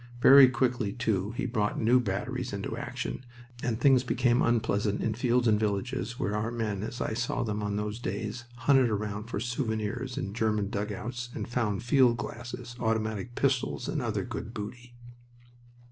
Very 0.19 0.49
quickly, 0.49 0.93
too, 0.93 1.29
he 1.37 1.45
brought 1.45 1.79
new 1.79 1.99
batteries 1.99 2.53
into 2.53 2.75
action, 2.75 3.23
and 3.61 3.79
things 3.79 4.03
became 4.03 4.41
unpleasant 4.41 4.99
in 5.03 5.13
fields 5.13 5.47
and 5.47 5.59
villages 5.59 6.17
where 6.17 6.35
our 6.35 6.49
men, 6.49 6.81
as 6.81 7.01
I 7.01 7.13
saw 7.13 7.43
them 7.43 7.61
on 7.61 7.75
those 7.75 7.99
days, 7.99 8.45
hunted 8.55 8.89
around 8.89 9.25
for 9.25 9.39
souvenirs 9.39 10.17
in 10.17 10.33
German 10.33 10.71
dugouts 10.71 11.29
and 11.35 11.47
found 11.47 11.83
field 11.83 12.17
glasses, 12.17 12.75
automatic 12.79 13.35
pistols, 13.35 13.87
and 13.87 14.01
other 14.01 14.23
good 14.23 14.55
booty. 14.55 14.95